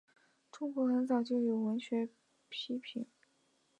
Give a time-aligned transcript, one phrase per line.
[0.51, 2.09] 中国很早就有文学
[2.49, 3.05] 批评。